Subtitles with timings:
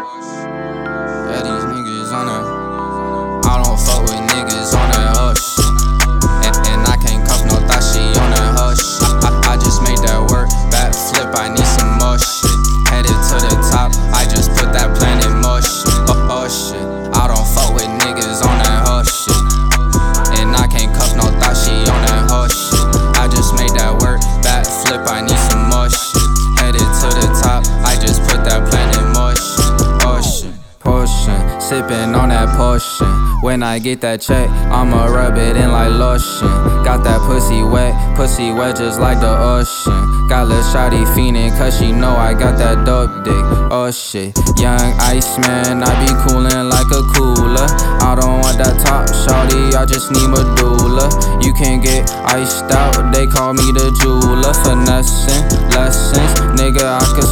[0.00, 0.59] wash.
[33.42, 36.46] When I get that check, I'ma rub it in like lotion.
[36.84, 40.28] Got that pussy wet, pussy wet just like the ocean.
[40.28, 43.44] Got lil' shawty fiendin' cause she know I got that dope dick.
[43.72, 47.66] Oh shit, young Iceman, I be coolin' like a cooler.
[48.04, 51.08] I don't want that top shawty, I just need medulla.
[51.42, 54.54] You can't get iced out, they call me the jeweler.
[54.62, 57.26] Finessing lessons, nigga, I could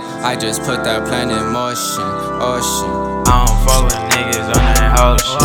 [0.00, 2.04] to the top, I just put that plan in motion.
[2.40, 2.90] Oh shit.
[3.26, 5.42] I don't fuck with niggas on that hoe shit.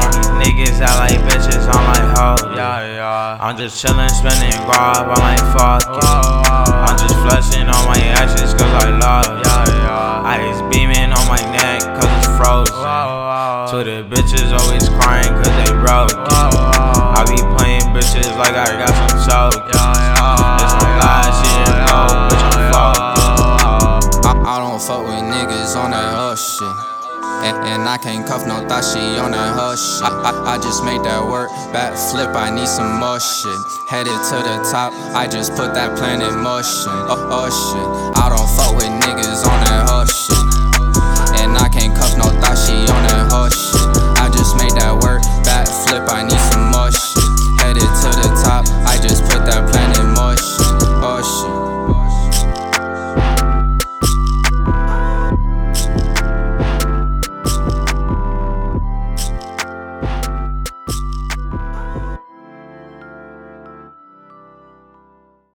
[0.00, 3.38] And these niggas act like bitches, I'm like, ho, yeah.
[3.40, 6.04] I'm just chillin', spending guap, I'm like, fuck it.
[6.04, 9.46] I'm just flexing on my actions, cause I love it.
[10.30, 12.74] Ice beaming on my neck, cause it's frozen.
[13.70, 16.14] To the bitches always crying, cause they broke.
[16.30, 20.59] I be playing bitches like I got some soak.
[24.80, 26.76] don't fuck with niggas on that hush shit.
[27.44, 30.84] And, and, I can't cuff no thought she on that hush I, I, I, just
[30.84, 32.34] made that work, backflip.
[32.36, 33.60] I need some more shit.
[33.88, 36.92] Headed to the top, I just put that plan in motion.
[37.12, 40.44] Oh, oh shit, I don't fuck with niggas on that hush shit.
[41.40, 43.60] And I can't cuff no thought she on that hush
[44.20, 46.08] I just made that work, backflip.
[46.08, 46.40] I need